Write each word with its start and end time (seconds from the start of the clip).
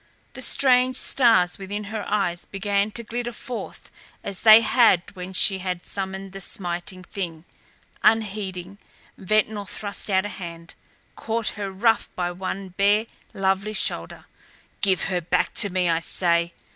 The 0.33 0.41
strange 0.41 0.97
stars 0.97 1.59
within 1.59 1.83
her 1.83 2.03
eyes 2.09 2.45
began 2.45 2.89
to 2.93 3.03
glitter 3.03 3.31
forth 3.31 3.91
as 4.23 4.41
they 4.41 4.61
had 4.61 5.03
when 5.15 5.31
she 5.31 5.59
had 5.59 5.85
summoned 5.85 6.31
the 6.31 6.41
Smiting 6.41 7.03
Thing. 7.03 7.45
Unheeding, 8.01 8.79
Ventnor 9.15 9.65
thrust 9.67 10.09
out 10.09 10.25
a 10.25 10.29
hand, 10.29 10.73
caught 11.15 11.49
her 11.49 11.69
roughly 11.71 12.13
by 12.15 12.31
one 12.31 12.69
bare, 12.69 13.05
lovely 13.31 13.73
shoulder. 13.73 14.25
"Give 14.81 15.03
her 15.03 15.21
back 15.21 15.53
to 15.53 15.69
me, 15.69 15.87
I 15.87 15.99
say!" 15.99 16.53